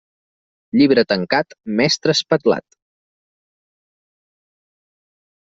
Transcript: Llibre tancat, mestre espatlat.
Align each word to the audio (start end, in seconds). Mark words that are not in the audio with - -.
Llibre 0.77 1.03
tancat, 1.11 1.53
mestre 1.81 2.15
espatlat. 2.19 2.79